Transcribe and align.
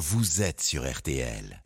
vous 0.00 0.40
êtes 0.40 0.62
sur 0.62 0.90
RTL. 0.90 1.62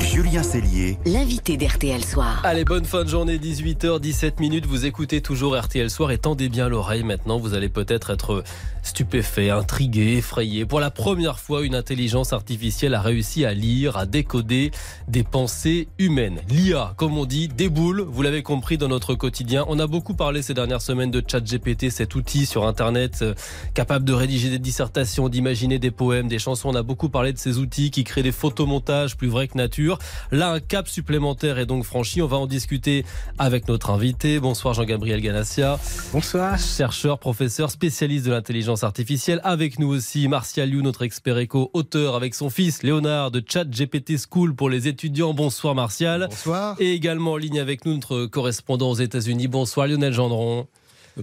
Julien 0.00 0.42
Cellier, 0.42 0.98
l'invité 1.04 1.56
d'RTL 1.56 2.04
Soir. 2.04 2.40
Allez, 2.44 2.64
bonne 2.64 2.84
fin 2.84 3.04
de 3.04 3.08
journée, 3.08 3.38
18h17 3.38 4.40
minutes. 4.40 4.66
Vous 4.66 4.86
écoutez 4.86 5.20
toujours 5.20 5.56
RTL 5.56 5.90
Soir 5.90 6.10
et 6.10 6.18
tendez 6.18 6.48
bien 6.48 6.68
l'oreille 6.68 7.02
maintenant. 7.02 7.38
Vous 7.38 7.54
allez 7.54 7.68
peut-être 7.68 8.10
être 8.10 8.44
stupéfait, 8.82 9.50
intrigué, 9.50 10.16
effrayé. 10.16 10.64
Pour 10.64 10.80
la 10.80 10.90
première 10.90 11.38
fois, 11.38 11.64
une 11.64 11.74
intelligence 11.74 12.32
artificielle 12.32 12.94
a 12.94 13.00
réussi 13.00 13.44
à 13.44 13.54
lire, 13.54 13.96
à 13.96 14.06
décoder 14.06 14.70
des 15.08 15.24
pensées 15.24 15.88
humaines. 15.98 16.40
L'IA, 16.48 16.94
comme 16.96 17.18
on 17.18 17.26
dit, 17.26 17.48
déboule. 17.48 18.00
Vous 18.00 18.22
l'avez 18.22 18.42
compris 18.42 18.78
dans 18.78 18.88
notre 18.88 19.14
quotidien. 19.14 19.64
On 19.68 19.78
a 19.78 19.86
beaucoup 19.86 20.14
parlé 20.14 20.42
ces 20.42 20.54
dernières 20.54 20.82
semaines 20.82 21.10
de 21.10 21.22
ChatGPT, 21.26 21.90
cet 21.90 22.14
outil 22.14 22.46
sur 22.46 22.66
Internet 22.66 23.18
euh, 23.22 23.34
capable 23.74 24.04
de 24.04 24.12
rédiger 24.12 24.48
des 24.48 24.58
dissertations, 24.58 25.28
d'imaginer 25.28 25.78
des 25.78 25.90
poèmes, 25.90 26.28
des 26.28 26.38
chansons. 26.38 26.68
On 26.70 26.74
a 26.74 26.82
beaucoup 26.82 27.08
parlé 27.08 27.32
de 27.32 27.38
ces 27.38 27.58
outils 27.58 27.90
qui 27.90 28.04
créent 28.04 28.22
des 28.22 28.32
photomontages 28.32 29.16
plus 29.16 29.28
vrais 29.28 29.48
que 29.48 29.56
nature. 29.56 29.87
Là, 30.32 30.50
un 30.50 30.60
cap 30.60 30.88
supplémentaire 30.88 31.58
est 31.58 31.66
donc 31.66 31.84
franchi. 31.84 32.20
On 32.20 32.26
va 32.26 32.36
en 32.36 32.46
discuter 32.46 33.04
avec 33.38 33.68
notre 33.68 33.90
invité. 33.90 34.40
Bonsoir 34.40 34.74
Jean-Gabriel 34.74 35.20
Ganassia. 35.20 35.78
Bonsoir. 36.12 36.58
Chercheur, 36.58 37.18
professeur, 37.18 37.70
spécialiste 37.70 38.26
de 38.26 38.32
l'intelligence 38.32 38.84
artificielle. 38.84 39.40
Avec 39.44 39.78
nous 39.78 39.88
aussi 39.88 40.28
Martial 40.28 40.70
Liu, 40.70 40.82
notre 40.82 41.02
expert 41.02 41.38
éco, 41.38 41.70
auteur 41.72 42.16
avec 42.16 42.34
son 42.34 42.50
fils 42.50 42.82
Léonard 42.82 43.30
de 43.30 43.42
Chat 43.46 43.64
GPT 43.64 44.14
School 44.18 44.54
pour 44.54 44.70
les 44.70 44.88
étudiants. 44.88 45.34
Bonsoir 45.34 45.74
Martial. 45.74 46.26
Bonsoir. 46.28 46.76
Et 46.78 46.92
également 46.92 47.32
en 47.32 47.36
ligne 47.36 47.60
avec 47.60 47.84
nous 47.84 47.94
notre 47.94 48.26
correspondant 48.26 48.90
aux 48.90 48.94
États-Unis. 48.94 49.48
Bonsoir 49.48 49.86
Lionel 49.86 50.12
Gendron. 50.12 50.66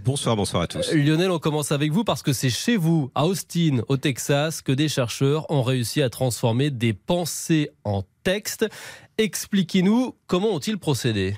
Bonsoir, 0.04 0.35
bonsoir 0.35 0.63
à 0.63 0.67
tous. 0.67 0.91
Lionel, 0.94 1.31
on 1.31 1.40
commence 1.40 1.72
avec 1.72 1.91
vous 1.91 2.04
parce 2.04 2.22
que 2.22 2.34
c'est 2.34 2.49
chez 2.49 2.76
vous, 2.76 3.12
à 3.16 3.26
Austin, 3.26 3.81
au 3.88 3.95
Texas, 3.95 4.62
que 4.62 4.73
des 4.73 4.90
chercheurs 4.90 5.49
ont 5.49 5.63
réussi 5.63 6.02
à 6.02 6.09
transformer 6.09 6.70
des 6.70 6.94
pensées 6.94 7.70
en 7.85 8.04
texte. 8.23 8.65
Expliquez-nous 9.18 10.15
comment 10.27 10.54
ont-ils 10.54 10.77
procédé 10.77 11.37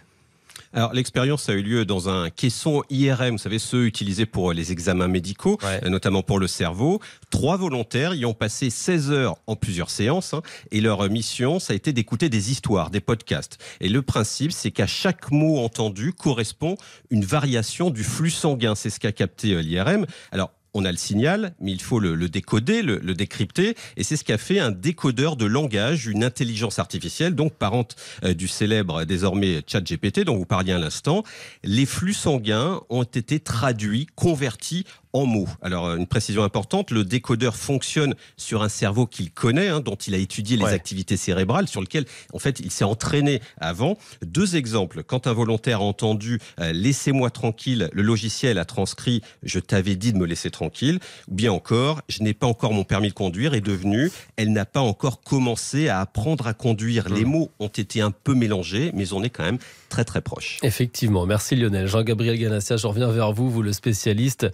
alors 0.74 0.94
l'expérience 0.94 1.50
a 1.50 1.54
eu 1.54 1.62
lieu 1.62 1.86
dans 1.86 2.10
un 2.10 2.30
caisson 2.30 2.84
IRM, 2.90 3.32
vous 3.34 3.38
savez 3.38 3.60
ceux 3.60 3.86
utilisés 3.86 4.26
pour 4.26 4.54
les 4.54 4.72
examens 4.72 5.08
médicaux, 5.08 5.58
Ouais. 5.64 5.82
notamment 5.90 6.22
pour 6.22 6.40
le 6.40 6.48
cerveau. 6.48 7.00
Trois 7.30 7.58
volontaires 7.58 8.14
y 8.14 8.26
ont 8.26 8.34
passé 8.34 8.70
16 8.70 9.12
heures 9.12 9.36
en 9.48 9.56
plusieurs 9.56 9.90
séances 9.90 10.34
hein, 10.34 10.42
et 10.72 10.82
leur 10.82 11.10
mission, 11.10 11.60
ça 11.60 11.74
a 11.74 11.76
été 11.76 11.94
d'écouter 11.94 12.30
des 12.30 12.52
histoires, 12.52 12.90
des 12.90 13.00
podcasts. 13.02 13.58
Et 13.82 13.90
le 13.90 14.02
principe, 14.02 14.52
c'est 14.52 14.72
qu'à 14.72 14.88
chaque 14.88 15.32
mot 15.32 15.60
entendu 15.60 16.14
correspond 16.14 16.76
une 17.10 17.26
variation 17.26 17.90
du 17.90 18.04
flux 18.04 18.30
sanguin. 18.32 18.76
C'est 18.76 18.90
ce 18.90 19.00
qu'a 19.00 19.12
capté 19.12 19.54
euh, 19.54 19.62
l'IRM. 19.62 20.06
Alors 20.32 20.52
on 20.74 20.86
a 20.86 20.92
le 20.92 20.98
signal, 20.98 21.54
mais 21.60 21.72
il 21.72 21.82
faut 21.82 22.00
le, 22.00 22.16
décoder, 22.30 22.82
le, 22.82 23.00
décrypter, 23.14 23.76
et 23.96 24.04
c'est 24.04 24.16
ce 24.16 24.24
qu'a 24.24 24.38
fait 24.38 24.60
un 24.60 24.72
décodeur 24.72 25.36
de 25.36 25.46
langage, 25.46 26.08
une 26.08 26.24
intelligence 26.24 26.80
artificielle, 26.80 27.36
donc 27.36 27.54
parente 27.54 27.96
euh, 28.24 28.34
du 28.34 28.48
célèbre 28.48 29.04
désormais 29.06 29.62
ChatGPT 29.66 30.22
dont 30.22 30.38
vous 30.38 30.46
parliez 30.46 30.74
à 30.74 30.78
l'instant. 30.78 31.24
Les 31.64 31.86
flux 31.86 32.14
sanguins 32.14 32.82
ont 32.90 33.04
été 33.04 33.40
traduits, 33.40 34.08
convertis 34.16 34.86
en 35.14 35.26
mots. 35.26 35.48
Alors, 35.62 35.88
euh, 35.88 35.98
une 35.98 36.08
précision 36.08 36.44
importante, 36.44 36.92
le 36.92 37.04
décodeur 37.04 37.56
fonctionne 37.56 38.16
sur 38.36 38.64
un 38.64 38.70
cerveau 38.70 39.08
qu'il 39.08 39.32
connaît, 39.32 39.70
hein, 39.70 39.80
dont 39.80 39.96
il 39.96 40.14
a 40.14 40.18
étudié 40.18 40.58
les 40.58 40.64
Ouais. 40.64 40.74
activités 40.74 41.18
cérébrales, 41.18 41.68
sur 41.68 41.82
lequel, 41.82 42.06
en 42.34 42.40
fait, 42.40 42.60
il 42.60 42.72
s'est 42.72 42.84
entraîné 42.84 43.42
avant. 43.60 43.98
Deux 44.26 44.56
exemples. 44.56 45.04
Quand 45.04 45.28
un 45.28 45.34
volontaire 45.34 45.80
a 45.80 45.84
entendu 45.84 46.40
euh, 46.60 46.72
Laissez-moi 46.74 47.30
tranquille», 47.30 47.90
le 47.94 48.02
logiciel 48.02 48.58
a 48.58 48.66
transcrit 48.66 49.22
«Je 49.44 49.60
t'avais 49.60 49.96
dit 49.96 50.14
de 50.14 50.18
me 50.18 50.26
laisser 50.26 50.52
tranquille», 50.52 51.00
ou 51.28 51.36
bien 51.36 51.52
encore 51.52 52.02
«Je 52.10 52.24
n'ai 52.24 52.34
pas 52.34 52.48
encore 52.48 52.74
mon 52.74 52.84
permis 52.84 53.10
de 53.10 53.14
conduire» 53.14 53.54
est 53.56 53.62
devenu 53.62 54.12
«Elle 54.38 54.52
n'a 54.52 54.66
pas 54.66 54.82
encore 54.82 55.22
commencé 55.22 55.88
à 55.88 56.00
apprendre 56.02 56.48
à 56.48 56.54
conduire». 56.54 57.10
Les 57.10 57.26
mots 57.26 57.52
ont 57.60 57.68
été 57.68 58.02
un 58.02 58.12
peu 58.12 58.34
mélangés, 58.34 58.92
mais 58.94 59.14
on 59.14 59.24
est 59.24 59.30
quand 59.30 59.44
même 59.44 59.60
très 59.90 60.04
très 60.04 60.22
proche. 60.22 60.58
Effectivement, 60.64 61.26
merci 61.26 61.56
Lionel. 61.56 61.88
Jean-Gabriel 61.88 62.38
Ganassia, 62.38 62.78
je 62.78 62.88
reviens 62.88 63.10
vers 63.12 63.32
vous, 63.32 63.50
vous 63.50 63.62
le 63.62 63.74
spécialiste. 63.74 64.48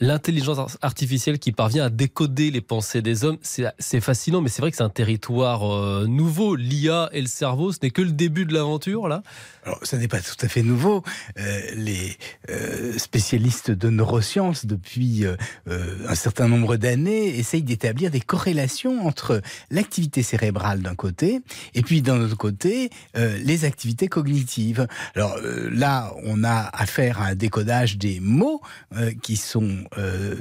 L'intelligence 0.00 0.58
ar- 0.58 0.76
artificielle 0.82 1.38
qui 1.38 1.52
parvient 1.52 1.84
à 1.84 1.88
décoder 1.90 2.50
les 2.50 2.60
pensées 2.60 3.00
des 3.00 3.24
hommes, 3.24 3.38
c'est 3.42 3.66
c'est 3.78 4.00
fascinant, 4.00 4.40
mais 4.40 4.48
c'est 4.48 4.60
vrai 4.60 4.72
que 4.72 4.76
c'est 4.76 4.82
un 4.82 4.88
territoire 4.88 5.72
euh, 5.72 6.06
nouveau. 6.08 6.56
L'IA 6.56 7.08
et 7.12 7.20
le 7.20 7.28
cerveau, 7.28 7.70
ce 7.70 7.78
n'est 7.80 7.90
que 7.90 8.02
le 8.02 8.10
début 8.10 8.44
de 8.44 8.52
l'aventure, 8.52 9.06
là? 9.06 9.22
Alors, 9.64 9.78
ça 9.82 9.96
n'est 9.96 10.08
pas 10.08 10.20
tout 10.20 10.34
à 10.40 10.48
fait 10.48 10.62
nouveau. 10.62 11.04
Euh, 11.38 11.60
les 11.76 12.16
euh, 12.50 12.73
spécialistes 12.98 13.70
de 13.70 13.90
neurosciences, 13.90 14.66
depuis 14.66 15.24
euh, 15.24 15.36
euh, 15.68 16.06
un 16.08 16.14
certain 16.14 16.48
nombre 16.48 16.76
d'années, 16.76 17.38
essayent 17.38 17.62
d'établir 17.62 18.10
des 18.10 18.20
corrélations 18.20 19.06
entre 19.06 19.40
l'activité 19.70 20.22
cérébrale 20.22 20.80
d'un 20.80 20.94
côté 20.94 21.40
et 21.74 21.82
puis 21.82 22.02
d'un 22.02 22.20
autre 22.20 22.36
côté, 22.36 22.90
euh, 23.16 23.36
les 23.38 23.64
activités 23.64 24.08
cognitives. 24.08 24.86
Alors 25.14 25.36
euh, 25.42 25.68
là, 25.72 26.12
on 26.24 26.44
a 26.44 26.70
affaire 26.72 27.20
à 27.20 27.26
un 27.26 27.34
décodage 27.34 27.98
des 27.98 28.20
mots 28.20 28.60
euh, 28.96 29.12
qui 29.22 29.36
sont 29.36 29.84
euh, 29.98 30.34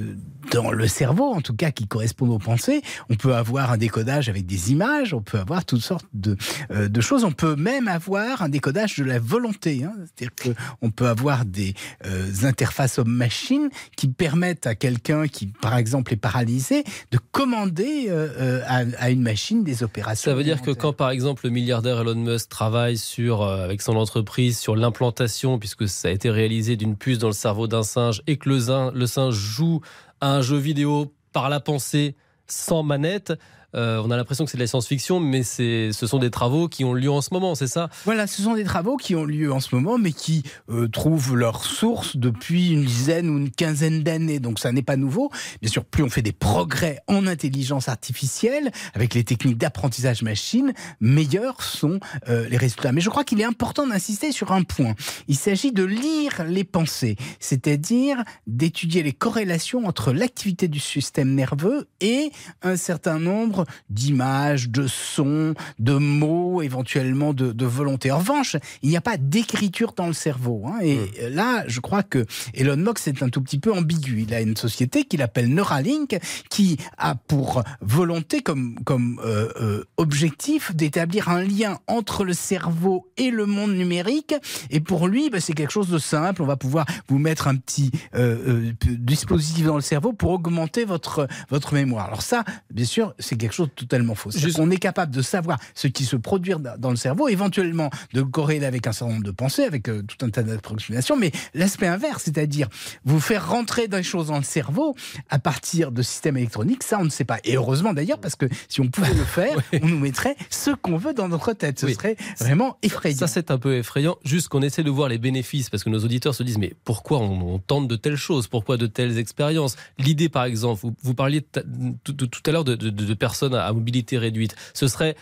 dans 0.51 0.71
le 0.71 0.87
cerveau, 0.87 1.33
en 1.33 1.41
tout 1.41 1.55
cas 1.55 1.71
qui 1.71 1.87
correspondent 1.87 2.31
aux 2.31 2.39
pensées. 2.39 2.81
On 3.09 3.15
peut 3.15 3.35
avoir 3.35 3.71
un 3.71 3.77
décodage 3.77 4.29
avec 4.29 4.45
des 4.45 4.71
images, 4.71 5.13
on 5.13 5.21
peut 5.21 5.39
avoir 5.39 5.65
toutes 5.65 5.81
sortes 5.81 6.07
de, 6.13 6.37
euh, 6.71 6.89
choses. 7.01 7.23
On 7.23 7.31
peut 7.31 7.55
même 7.55 7.87
avoir 7.87 8.41
un 8.41 8.49
décodage 8.49 8.97
de 8.97 9.03
la 9.03 9.19
volonté. 9.19 9.83
hein. 9.83 9.93
C'est-à-dire 10.05 10.55
qu'on 10.79 10.89
peut 10.89 11.07
avoir 11.07 11.45
des 11.45 11.73
euh, 12.05 12.29
interfaces 12.41 12.99
homme-machine 12.99 13.69
qui 13.95 14.07
permettent 14.07 14.67
à 14.67 14.75
quelqu'un 14.75 15.27
qui, 15.27 15.47
par 15.47 15.77
exemple, 15.77 16.13
est 16.13 16.17
paralysé 16.17 16.83
de 17.11 17.19
commander 17.31 18.07
euh, 18.09 18.27
euh, 18.39 18.61
à, 18.65 18.83
à 18.97 19.09
une 19.09 19.21
machine 19.21 19.63
des 19.63 19.83
opérations. 19.83 20.31
Ça 20.31 20.35
veut 20.35 20.43
dire 20.43 20.61
que 20.61 20.71
quand, 20.71 20.93
par 20.93 21.09
exemple, 21.11 21.45
le 21.45 21.51
milliardaire 21.51 22.01
Elon 22.01 22.15
Musk 22.15 22.49
travaille 22.49 22.97
sur, 22.97 23.41
euh, 23.41 23.63
avec 23.63 23.81
son 23.81 23.95
entreprise 23.95 24.57
sur 24.57 24.75
l'implantation, 24.75 25.59
puisque 25.59 25.87
ça 25.87 26.07
a 26.07 26.11
été 26.11 26.29
réalisé 26.29 26.75
d'une 26.75 26.95
puce 26.95 27.19
dans 27.19 27.27
le 27.27 27.33
cerveau 27.33 27.67
d'un 27.67 27.83
singe, 27.83 28.21
et 28.27 28.37
que 28.37 28.49
le, 28.49 28.59
zin- 28.59 28.91
le 28.93 29.07
singe 29.07 29.35
joue 29.35 29.81
à 30.21 30.35
un 30.35 30.41
jeu 30.41 30.57
vidéo 30.57 31.13
par 31.31 31.49
la 31.49 31.59
pensée 31.59 32.15
sans 32.47 32.83
manette, 32.83 33.33
euh, 33.75 34.01
on 34.03 34.11
a 34.11 34.17
l'impression 34.17 34.45
que 34.45 34.51
c'est 34.51 34.57
de 34.57 34.63
la 34.63 34.67
science-fiction, 34.67 35.19
mais 35.19 35.43
ce 35.43 35.91
sont 35.91 36.19
des 36.19 36.29
travaux 36.29 36.67
qui 36.67 36.83
ont 36.83 36.93
lieu 36.93 37.11
en 37.11 37.21
ce 37.21 37.33
moment, 37.33 37.55
c'est 37.55 37.67
ça? 37.67 37.89
Voilà, 38.05 38.27
ce 38.27 38.41
sont 38.41 38.53
des 38.53 38.63
travaux 38.63 38.97
qui 38.97 39.15
ont 39.15 39.25
lieu 39.25 39.51
en 39.51 39.59
ce 39.59 39.75
moment, 39.75 39.97
mais 39.97 40.11
qui 40.11 40.43
euh, 40.69 40.87
trouvent 40.87 41.35
leur 41.35 41.65
source 41.65 42.17
depuis 42.17 42.71
une 42.71 42.85
dizaine 42.85 43.29
ou 43.29 43.37
une 43.37 43.51
quinzaine 43.51 44.03
d'années. 44.03 44.39
Donc 44.39 44.59
ça 44.59 44.71
n'est 44.71 44.83
pas 44.83 44.97
nouveau. 44.97 45.31
Bien 45.61 45.71
sûr, 45.71 45.85
plus 45.85 46.03
on 46.03 46.09
fait 46.09 46.21
des 46.21 46.31
progrès 46.31 46.99
en 47.07 47.27
intelligence 47.27 47.89
artificielle, 47.89 48.71
avec 48.93 49.13
les 49.13 49.23
techniques 49.23 49.57
d'apprentissage 49.57 50.21
machine, 50.21 50.73
meilleurs 50.99 51.61
sont 51.61 51.99
euh, 52.29 52.47
les 52.49 52.57
résultats. 52.57 52.91
Mais 52.91 53.01
je 53.01 53.09
crois 53.09 53.23
qu'il 53.23 53.41
est 53.41 53.45
important 53.45 53.87
d'insister 53.87 54.31
sur 54.31 54.51
un 54.51 54.63
point. 54.63 54.95
Il 55.27 55.35
s'agit 55.35 55.71
de 55.71 55.83
lire 55.83 56.43
les 56.47 56.63
pensées, 56.63 57.15
c'est-à-dire 57.39 58.23
d'étudier 58.47 59.03
les 59.03 59.13
corrélations 59.13 59.85
entre 59.85 60.13
l'activité 60.13 60.67
du 60.67 60.79
système 60.79 61.33
nerveux 61.33 61.87
et 62.01 62.31
un 62.61 62.75
certain 62.75 63.19
nombre 63.19 63.62
d'images, 63.89 64.69
de 64.69 64.87
sons, 64.87 65.53
de 65.79 65.93
mots, 65.93 66.61
éventuellement 66.61 67.33
de, 67.33 67.51
de 67.51 67.65
volonté. 67.65 68.11
En 68.11 68.19
revanche, 68.19 68.55
il 68.81 68.89
n'y 68.89 68.97
a 68.97 69.01
pas 69.01 69.17
d'écriture 69.17 69.93
dans 69.95 70.07
le 70.07 70.13
cerveau. 70.13 70.63
hein. 70.67 70.79
et 70.81 71.29
là, 71.29 71.63
je 71.67 71.79
crois 71.79 72.03
que 72.03 72.25
Elon 72.53 72.77
Musk 72.77 73.07
est 73.07 73.23
un 73.23 73.29
tout 73.29 73.41
petit 73.41 73.59
peu 73.59 73.71
ambigu. 73.73 74.21
Il 74.27 74.33
a 74.33 74.41
une 74.41 74.55
société 74.57 75.03
qu'il 75.05 75.21
appelle 75.21 75.47
Neuralink, 75.53 76.17
qui 76.49 76.77
a 76.97 77.15
pour 77.15 77.63
volonté, 77.81 78.41
comme, 78.41 78.75
comme 78.83 79.19
euh, 79.23 79.49
euh, 79.61 79.83
objectif, 79.97 80.75
d'établir 80.75 81.29
un 81.29 81.43
lien 81.43 81.79
entre 81.87 82.23
le 82.23 82.33
cerveau 82.33 83.07
et 83.17 83.31
le 83.31 83.45
monde 83.45 83.73
numérique. 83.73 84.35
Et 84.69 84.79
pour 84.79 85.07
lui, 85.07 85.29
bah, 85.29 85.39
c'est 85.39 85.53
quelque 85.53 85.71
chose 85.71 85.89
de 85.89 85.97
simple. 85.97 86.41
On 86.41 86.45
va 86.45 86.57
pouvoir 86.57 86.85
vous 87.07 87.17
mettre 87.17 87.47
un 87.47 87.55
petit 87.55 87.91
euh, 88.15 88.71
dispositif 88.85 89.65
dans 89.65 89.75
le 89.75 89.81
cerveau 89.81 90.13
pour 90.13 90.31
augmenter 90.31 90.85
votre, 90.85 91.27
votre 91.49 91.73
mémoire. 91.73 92.07
Alors 92.07 92.21
ça, 92.21 92.43
bien 92.71 92.85
sûr, 92.85 93.13
c'est 93.19 93.35
quelque 93.37 93.52
chose 93.53 93.67
de 93.67 93.73
totalement 93.73 94.15
faux. 94.15 94.31
Juste-. 94.31 94.59
On 94.59 94.69
est 94.71 94.77
capable 94.77 95.13
de 95.13 95.21
savoir 95.21 95.59
ce 95.75 95.87
qui 95.87 96.05
se 96.05 96.15
produit 96.15 96.53
dans 96.79 96.89
le 96.89 96.95
cerveau, 96.95 97.27
éventuellement 97.27 97.89
de 98.13 98.19
le 98.21 98.25
corréler 98.25 98.65
avec 98.65 98.87
un 98.87 98.91
certain 98.91 99.13
nombre 99.13 99.25
de 99.25 99.31
pensées, 99.31 99.63
avec 99.63 99.87
euh, 99.89 100.01
tout 100.03 100.23
un 100.25 100.29
tas 100.29 100.43
d'approximations, 100.43 101.15
mais 101.17 101.31
l'aspect 101.53 101.87
inverse, 101.87 102.23
c'est-à-dire 102.25 102.67
vous 103.05 103.19
faire 103.19 103.49
rentrer 103.49 103.87
des 103.87 104.03
choses 104.03 104.27
dans 104.27 104.37
le 104.37 104.43
cerveau 104.43 104.95
à 105.29 105.39
partir 105.39 105.91
de 105.91 106.01
systèmes 106.01 106.37
électroniques, 106.37 106.83
ça 106.83 106.97
on 106.99 107.05
ne 107.05 107.09
sait 107.09 107.25
pas. 107.25 107.39
Et 107.43 107.55
heureusement 107.55 107.93
d'ailleurs, 107.93 108.19
parce 108.19 108.35
que 108.35 108.45
si 108.69 108.81
on 108.81 108.87
pouvait 108.87 109.13
le 109.13 109.23
faire, 109.25 109.57
on 109.81 109.87
nous 109.87 109.99
mettrait 109.99 110.35
ce 110.49 110.71
qu'on 110.71 110.97
veut 110.97 111.13
dans 111.13 111.27
notre 111.27 111.53
tête. 111.53 111.79
Ce 111.79 111.85
Oui. 111.85 111.93
serait 111.95 112.15
vraiment 112.39 112.77
effrayant. 112.83 113.17
Ça, 113.17 113.27
c'est 113.27 113.51
un 113.51 113.57
peu 113.57 113.77
effrayant. 113.77 114.15
Juste 114.23 114.47
qu'on 114.47 114.61
essaie 114.61 114.83
de 114.83 114.89
voir 114.89 115.09
les 115.09 115.17
bénéfices, 115.17 115.69
parce 115.69 115.83
que 115.83 115.89
nos 115.89 115.99
auditeurs 115.99 116.33
se 116.35 116.43
disent 116.43 116.57
mais 116.57 116.73
pourquoi 116.85 117.19
on, 117.19 117.55
on 117.55 117.59
tente 117.59 117.87
de 117.87 117.95
telles 117.95 118.15
choses? 118.15 118.47
Pourquoi 118.47 118.77
de 118.77 118.87
telles 118.87 119.17
expériences? 119.17 119.75
L'idée, 119.97 120.29
par 120.29 120.45
exemple, 120.45 120.79
vous, 120.83 120.93
vous 121.03 121.13
parliez 121.13 121.41
tout, 121.41 122.13
tout- 122.13 122.27
tout 122.27 122.41
à 122.45 122.51
l'heure 122.51 122.63
de, 122.63 122.75
de- 122.75 122.89
de 122.89 123.13
personnes 123.13 123.42
à 123.51 123.73
mobilité 123.73 124.17
réduite. 124.17 124.55
Ce 124.73 124.87
serait 124.87 125.15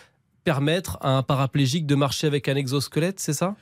permettre 0.44 0.98
à 1.00 1.16
un 1.16 1.22
paraplégique 1.22 1.86
de 1.86 1.94
marcher 1.94 2.26
avec 2.26 2.48
un 2.48 2.56
exosquelette, 2.56 3.20
c'est 3.20 3.32
ça? 3.32 3.54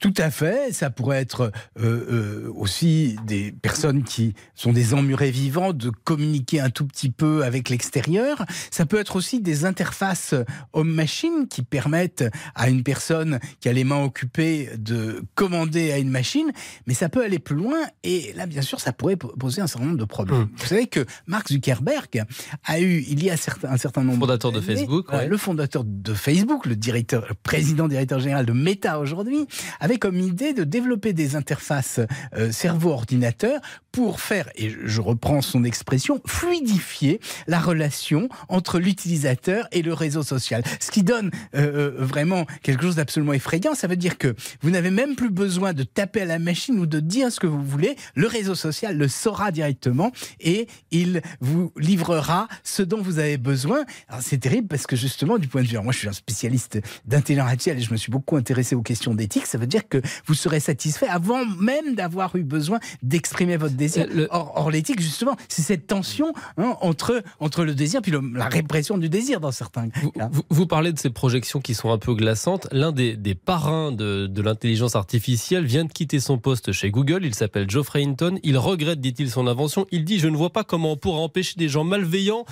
Tout 0.00 0.12
à 0.18 0.30
fait. 0.30 0.72
Ça 0.72 0.90
pourrait 0.90 1.20
être 1.20 1.50
euh, 1.78 2.06
euh, 2.46 2.52
aussi 2.54 3.16
des 3.26 3.52
personnes 3.52 4.04
qui 4.04 4.34
sont 4.54 4.72
des 4.72 4.92
emmurés 4.92 5.30
vivants 5.30 5.72
de 5.72 5.90
communiquer 5.90 6.60
un 6.60 6.68
tout 6.70 6.86
petit 6.86 7.10
peu 7.10 7.42
avec 7.44 7.70
l'extérieur. 7.70 8.44
Ça 8.70 8.84
peut 8.86 8.98
être 8.98 9.16
aussi 9.16 9.40
des 9.40 9.64
interfaces 9.64 10.34
homme-machine 10.72 11.46
qui 11.48 11.62
permettent 11.62 12.24
à 12.54 12.68
une 12.68 12.82
personne 12.82 13.38
qui 13.60 13.68
a 13.68 13.72
les 13.72 13.84
mains 13.84 14.02
occupées 14.02 14.70
de 14.76 15.22
commander 15.34 15.92
à 15.92 15.98
une 15.98 16.10
machine. 16.10 16.50
Mais 16.86 16.94
ça 16.94 17.08
peut 17.08 17.24
aller 17.24 17.38
plus 17.38 17.56
loin. 17.56 17.78
Et 18.02 18.32
là, 18.34 18.46
bien 18.46 18.62
sûr, 18.62 18.80
ça 18.80 18.92
pourrait 18.92 19.16
poser 19.16 19.62
un 19.62 19.66
certain 19.66 19.86
nombre 19.86 19.98
de 19.98 20.04
problèmes. 20.04 20.42
Hum. 20.42 20.50
Vous 20.56 20.66
savez 20.66 20.86
que 20.86 21.06
Mark 21.26 21.48
Zuckerberg 21.48 22.24
a 22.64 22.80
eu, 22.80 23.04
il 23.08 23.22
y 23.24 23.30
a 23.30 23.36
certain- 23.36 23.70
un 23.70 23.76
certain 23.78 24.02
nombre 24.02 24.20
Fondateur 24.20 24.52
de 24.52 24.60
d'années, 24.60 24.74
Facebook, 24.76 25.10
ouais. 25.12 25.28
le 25.28 25.36
fondateur 25.36 25.82
de 25.84 26.14
Facebook, 26.14 26.66
le 26.66 26.76
directeur, 26.76 27.24
le 27.28 27.34
président 27.34 27.88
directeur 27.88 28.18
général 28.20 28.44
de 28.46 28.52
Meta 28.52 28.98
aujourd'hui, 28.98 29.46
avait 29.84 29.98
comme 29.98 30.18
idée 30.18 30.52
de 30.54 30.64
développer 30.64 31.12
des 31.12 31.36
interfaces 31.36 32.00
euh, 32.36 32.50
cerveau-ordinateur 32.52 33.60
pour 33.92 34.20
faire, 34.20 34.48
et 34.56 34.70
je- 34.84 35.00
reprends 35.00 35.42
son 35.42 35.64
expression, 35.64 36.20
fluidifier 36.26 37.20
la 37.46 37.60
relation 37.60 38.28
entre 38.48 38.78
l'utilisateur 38.78 39.68
et 39.70 39.82
le 39.82 39.92
réseau 39.92 40.22
social. 40.22 40.62
Ce 40.80 40.90
qui 40.90 41.02
donne 41.02 41.30
euh, 41.54 41.90
euh, 41.92 41.94
vraiment 41.98 42.46
quelque 42.62 42.82
chose 42.82 42.96
d'absolument 42.96 43.34
effrayant. 43.34 43.74
Ça 43.74 43.86
veut 43.86 43.96
dire 43.96 44.16
que 44.16 44.34
vous 44.62 44.70
n'avez 44.70 44.90
même 44.90 45.14
plus 45.14 45.30
besoin 45.30 45.72
de 45.74 45.82
taper 45.82 46.22
à 46.22 46.24
la 46.24 46.38
machine 46.38 46.78
ou 46.78 46.86
de 46.86 47.00
dire 47.00 47.30
ce 47.30 47.38
que 47.38 47.46
vous 47.46 47.62
voulez. 47.62 47.96
Le 48.14 48.26
réseau 48.26 48.54
social 48.54 48.96
le 48.96 49.08
saura 49.08 49.50
directement 49.52 50.10
et 50.40 50.66
il 50.90 51.20
vous 51.40 51.70
livrera 51.76 52.48
ce 52.62 52.82
dont 52.82 53.02
vous 53.02 53.18
avez 53.18 53.36
besoin. 53.36 53.84
C'est 54.20 54.38
terrible 54.40 54.68
parce 54.68 54.86
que 54.86 54.96
justement, 54.96 55.38
du 55.38 55.48
point 55.48 55.62
de 55.62 55.66
vue, 55.68 55.78
moi 55.80 55.92
je 55.92 55.98
suis 55.98 56.08
un 56.08 56.12
spécialiste 56.12 56.78
d'intelligence 57.04 57.46
artificielle 57.48 57.78
et 57.78 57.82
je 57.82 57.92
me 57.92 57.96
suis 57.98 58.10
beaucoup 58.12 58.36
intéressé 58.36 58.74
aux 58.74 58.82
questions 58.82 59.14
d'éthique. 59.14 59.46
Ça 59.46 59.58
veut 59.58 59.66
dire 59.66 59.73
que 59.82 60.00
vous 60.26 60.34
serez 60.34 60.60
satisfait 60.60 61.08
avant 61.08 61.44
même 61.60 61.94
d'avoir 61.96 62.36
eu 62.36 62.42
besoin 62.44 62.78
d'exprimer 63.02 63.56
votre 63.56 63.74
désir. 63.74 64.06
Euh, 64.10 64.14
le- 64.14 64.28
Or, 64.30 64.52
or, 64.56 64.70
l'éthique, 64.70 65.00
justement, 65.00 65.36
c'est 65.48 65.62
cette 65.62 65.86
tension 65.86 66.32
hein, 66.58 66.76
entre, 66.80 67.22
entre 67.40 67.64
le 67.64 67.74
désir 67.74 68.00
puis 68.02 68.12
le- 68.12 68.22
la 68.34 68.48
répression 68.48 68.96
du 68.98 69.08
désir 69.08 69.40
dans 69.40 69.50
certains 69.52 69.88
Vous, 70.02 70.10
cas. 70.12 70.28
vous- 70.30 70.42
vous 70.48 70.66
parlez 70.66 70.92
de 70.92 70.98
ces 70.98 71.10
projections 71.10 71.60
qui 71.60 71.74
sont 71.74 71.90
un 71.90 71.98
peu 71.98 72.14
glaçantes. 72.14 72.68
L'un 72.72 72.92
des, 72.92 73.16
des 73.16 73.34
parrains 73.34 73.90
de, 73.92 74.26
de 74.26 74.42
l'intelligence 74.42 74.94
artificielle 74.96 75.64
vient 75.64 75.84
de 75.84 75.92
quitter 75.92 76.20
son 76.20 76.38
poste 76.38 76.72
chez 76.72 76.90
Google. 76.90 77.24
Il 77.24 77.34
s'appelle 77.34 77.68
Geoffrey 77.70 78.02
Hinton. 78.04 78.38
Il 78.42 78.56
regrette, 78.58 79.00
dit-il, 79.00 79.30
son 79.30 79.46
invention. 79.46 79.86
Il 79.90 80.04
dit 80.04 80.18
Je 80.18 80.28
ne 80.28 80.36
vois 80.36 80.50
pas 80.50 80.64
comment 80.64 80.92
on 80.92 80.96
pourra 80.96 81.18
empêcher 81.20 81.54
des 81.56 81.68
gens 81.68 81.84
malveillants 81.84 82.44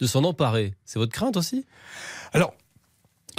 de 0.00 0.06
s'en 0.06 0.24
emparer. 0.24 0.74
C'est 0.84 0.98
votre 0.98 1.12
crainte 1.12 1.36
aussi? 1.36 1.64
Alors, 2.32 2.54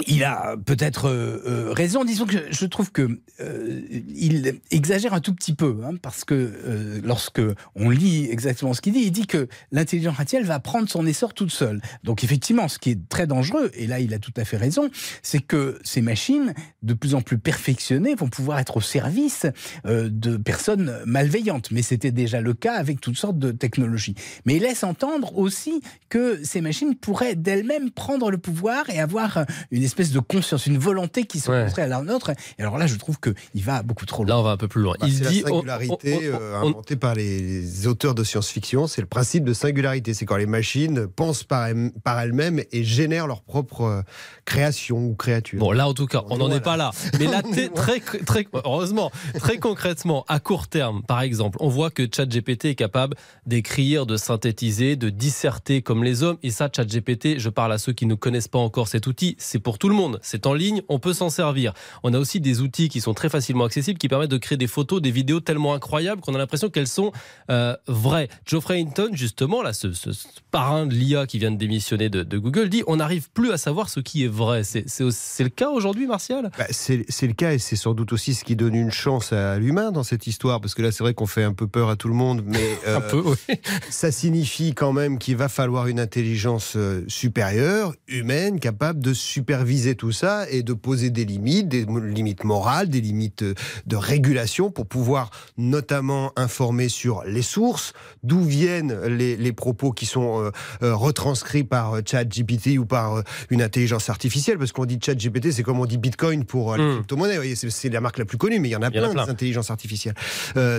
il 0.06 0.24
a 0.24 0.56
peut-être 0.56 1.08
euh, 1.08 1.42
euh, 1.46 1.72
raison. 1.72 2.04
Disons 2.04 2.26
que 2.26 2.36
je 2.50 2.66
trouve 2.66 2.92
que 2.92 3.20
euh, 3.40 3.80
il 3.90 4.60
exagère 4.70 5.14
un 5.14 5.20
tout 5.20 5.34
petit 5.34 5.54
peu, 5.54 5.78
hein, 5.84 5.92
parce 6.00 6.24
que 6.24 7.00
lorsque 7.02 7.40
on 7.74 7.90
lit 7.90 8.28
exactement 8.30 8.74
ce 8.74 8.80
qu'il 8.80 8.92
dit, 8.92 9.00
il 9.00 9.10
dit 9.10 9.26
que 9.26 9.48
l'intelligence 9.72 10.18
artificielle 10.18 10.44
va 10.44 10.60
prendre 10.60 10.88
son 10.88 11.06
essor 11.06 11.34
toute 11.34 11.50
seule. 11.50 11.80
Donc 12.04 12.24
effectivement, 12.24 12.68
ce 12.68 12.78
qui 12.78 12.90
est 12.90 13.08
très 13.08 13.26
dangereux, 13.26 13.70
et 13.74 13.86
là 13.86 14.00
il 14.00 14.12
a 14.14 14.18
tout 14.18 14.32
à 14.36 14.44
fait 14.44 14.56
raison, 14.56 14.90
c'est 15.22 15.40
que 15.40 15.78
ces 15.82 16.02
machines, 16.02 16.54
de 16.82 16.94
plus 16.94 17.14
en 17.14 17.22
plus 17.22 17.38
perfectionnées, 17.38 18.14
vont 18.14 18.28
pouvoir 18.28 18.58
être 18.58 18.76
au 18.76 18.80
service 18.80 19.46
de 19.84 20.36
personnes 20.36 20.98
malveillantes. 21.06 21.70
Mais 21.70 21.82
c'était 21.82 22.10
déjà 22.10 22.40
le 22.40 22.54
cas 22.54 22.74
avec 22.74 23.00
toutes 23.00 23.16
sortes 23.16 23.38
de 23.38 23.52
technologies. 23.52 24.14
Mais 24.44 24.56
il 24.56 24.62
laisse 24.62 24.84
entendre 24.84 25.36
aussi 25.36 25.80
que 26.08 26.42
ces 26.42 26.60
machines 26.60 26.94
pourraient 26.94 27.36
d'elles-mêmes 27.36 27.90
prendre 27.90 28.30
le 28.30 28.38
pouvoir 28.38 28.88
et 28.90 29.00
avoir 29.00 29.44
une 29.70 29.85
espèce 29.86 30.10
de 30.12 30.20
conscience, 30.20 30.66
une 30.66 30.78
volonté 30.78 31.24
qui 31.24 31.40
se 31.40 31.50
Ouais. 31.50 31.66
à 31.80 31.86
la 31.86 32.02
nôtre. 32.02 32.30
Et 32.58 32.62
alors 32.62 32.76
là, 32.78 32.86
je 32.86 32.96
trouve 32.96 33.18
qu'il 33.20 33.62
va 33.62 33.82
beaucoup 33.82 34.04
trop 34.06 34.24
loin. 34.24 34.34
Là, 34.34 34.40
on 34.40 34.42
va 34.42 34.50
un 34.50 34.56
peu 34.56 34.68
plus 34.68 34.82
loin. 34.82 34.94
Bah, 35.00 35.06
il 35.08 35.14
dit 35.20 35.40
la 35.42 35.48
singularité 35.50 36.18
on- 36.32 36.36
on- 36.36 36.40
euh, 36.40 36.60
on- 36.62 36.68
inventée 36.68 36.96
par 36.96 37.14
les 37.14 37.86
auteurs 37.86 38.14
de 38.14 38.24
science-fiction. 38.24 38.86
C'est 38.86 39.00
le 39.00 39.06
principe 39.06 39.44
de 39.44 39.52
singularité. 39.54 40.12
C'est 40.14 40.26
quand 40.26 40.36
les 40.36 40.46
machines 40.46 41.06
pensent 41.06 41.44
par, 41.44 41.66
elles- 41.66 41.92
par 42.04 42.20
elles-mêmes 42.20 42.60
et 42.72 42.84
génèrent 42.84 43.26
leur 43.26 43.42
propre 43.42 43.82
euh, 43.82 44.02
création 44.44 44.98
ou 44.98 45.14
créature. 45.14 45.58
Bon, 45.58 45.72
là, 45.72 45.88
en 45.88 45.94
tout 45.94 46.06
cas, 46.06 46.22
on 46.26 46.36
n'en 46.36 46.46
Voilà. 46.46 46.56
est 46.56 46.60
pas 46.60 46.76
là. 46.76 46.90
Mais 47.18 47.26
là, 47.26 47.42
très, 47.74 48.00
très, 48.00 48.46
heureusement, 48.64 49.10
très 49.38 49.58
concrètement, 49.58 50.24
à 50.28 50.40
court 50.40 50.68
terme, 50.68 51.02
par 51.02 51.20
exemple, 51.22 51.56
on 51.60 51.68
voit 51.68 51.90
que 51.90 52.02
ChatGPT 52.12 52.66
est 52.66 52.74
capable 52.74 53.16
d'écrire, 53.46 54.06
de 54.06 54.16
synthétiser, 54.16 54.96
de 54.96 55.10
disserter 55.10 55.82
comme 55.82 56.02
les 56.04 56.22
hommes. 56.22 56.38
Et 56.42 56.50
ça, 56.50 56.68
ChatGPT, 56.74 57.38
je 57.38 57.48
parle 57.48 57.72
à 57.72 57.78
ceux 57.78 57.92
qui 57.92 58.06
ne 58.06 58.14
connaissent 58.14 58.48
pas 58.48 58.58
encore 58.58 58.88
cet 58.88 59.06
outil, 59.06 59.36
c'est 59.38 59.58
pour 59.58 59.75
tout 59.78 59.88
le 59.88 59.94
monde. 59.94 60.18
C'est 60.22 60.46
en 60.46 60.54
ligne, 60.54 60.82
on 60.88 60.98
peut 60.98 61.12
s'en 61.12 61.30
servir. 61.30 61.72
On 62.02 62.12
a 62.14 62.18
aussi 62.18 62.40
des 62.40 62.60
outils 62.60 62.88
qui 62.88 63.00
sont 63.00 63.14
très 63.14 63.28
facilement 63.28 63.64
accessibles, 63.64 63.98
qui 63.98 64.08
permettent 64.08 64.30
de 64.30 64.38
créer 64.38 64.58
des 64.58 64.66
photos, 64.66 65.00
des 65.02 65.10
vidéos 65.10 65.40
tellement 65.40 65.74
incroyables 65.74 66.20
qu'on 66.20 66.34
a 66.34 66.38
l'impression 66.38 66.70
qu'elles 66.70 66.86
sont 66.88 67.12
euh, 67.50 67.76
vraies. 67.86 68.28
Geoffrey 68.46 68.80
Hinton, 68.80 69.10
justement, 69.12 69.62
là, 69.62 69.72
ce, 69.72 69.92
ce- 69.92 70.12
ce 70.12 70.26
parrain 70.50 70.86
de 70.86 70.94
l'IA 70.94 71.26
qui 71.26 71.38
vient 71.38 71.50
de 71.50 71.56
démissionner 71.56 72.08
de, 72.08 72.22
de 72.22 72.38
Google, 72.38 72.68
dit 72.68 72.82
on 72.86 72.96
n'arrive 72.96 73.30
plus 73.30 73.52
à 73.52 73.58
savoir 73.58 73.88
ce 73.88 74.00
qui 74.00 74.24
est 74.24 74.28
vrai. 74.28 74.62
C'est 74.64 75.42
le 75.44 75.48
cas 75.50 75.70
aujourd'hui, 75.70 76.06
Martial? 76.06 76.50
Bah, 76.58 76.66
c'est 76.70 76.96
le 77.26 77.32
cas 77.32 77.52
et 77.52 77.58
c'est 77.58 77.76
sans 77.76 77.94
doute 77.94 78.12
aussi 78.12 78.34
ce 78.34 78.44
qui 78.44 78.56
donne 78.56 78.74
une 78.74 78.90
chance 78.90 79.32
à 79.32 79.58
l'humain 79.58 79.92
dans 79.92 80.02
cette 80.02 80.26
histoire, 80.26 80.60
parce 80.60 80.74
que 80.74 80.82
là 80.82 80.92
c'est 80.92 81.02
vrai 81.04 81.14
qu'on 81.14 81.26
fait 81.26 81.42
un 81.44 81.52
peu 81.52 81.66
peur 81.66 81.88
à 81.90 81.96
tout 81.96 82.08
le 82.08 82.14
monde, 82.14 82.42
mais 82.46 82.58
euh, 82.86 82.96
Un 82.96 83.00
peu, 83.00 83.22
oui. 83.24 83.56
ça 83.90 84.10
signifie 84.12 84.74
quand 84.74 84.92
même 84.92 85.18
qu'il 85.18 85.36
va 85.36 85.48
falloir 85.48 85.86
une 85.88 86.00
intelligence 86.00 86.74
euh, 86.76 87.04
supérieure, 87.08 87.94
humaine, 88.08 88.60
capable 88.60 89.00
de 89.00 89.12
superviser 89.12 89.65
tout 89.96 90.12
ça 90.12 90.46
et 90.50 90.62
de 90.62 90.72
poser 90.72 91.10
des 91.10 91.24
limites, 91.24 91.68
des 91.68 91.84
limites 91.86 92.44
morales, 92.44 92.88
des 92.88 93.00
limites 93.00 93.42
euh, 93.42 93.54
de 93.86 93.96
régulation 93.96 94.70
pour 94.70 94.86
pouvoir 94.86 95.30
notamment 95.56 96.32
informer 96.36 96.88
sur 96.88 97.24
les 97.24 97.42
sources, 97.42 97.92
d'où 98.22 98.42
viennent 98.42 98.98
les, 99.06 99.36
les 99.36 99.52
propos 99.52 99.92
qui 99.92 100.06
sont 100.06 100.40
euh, 100.42 100.50
euh, 100.82 100.94
retranscrits 100.94 101.64
par 101.64 101.94
euh, 101.94 102.00
ChatGPT 102.06 102.78
ou 102.78 102.86
par 102.86 103.22
une 103.50 103.62
intelligence 103.62 104.08
artificielle, 104.08 104.58
parce 104.58 104.72
qu'on 104.72 104.84
dit 104.86 104.98
ChatGPT, 105.04 105.50
c'est 105.52 105.62
comme 105.62 105.80
on 105.80 105.86
dit 105.86 105.98
Bitcoin 105.98 106.44
pour 106.44 106.76
les 106.76 106.84
Mm. 106.86 106.94
crypto-monnaies, 106.96 107.54
c'est 107.56 107.88
la 107.88 108.00
marque 108.00 108.18
la 108.18 108.24
plus 108.24 108.38
connue, 108.38 108.60
mais 108.60 108.68
il 108.68 108.72
y 108.72 108.76
en 108.76 108.82
a 108.82 108.88
y 108.88 108.90
plein, 108.90 109.10
plein. 109.10 109.24
des 109.24 109.30
intelligences 109.30 109.70
artificielles. 109.70 110.14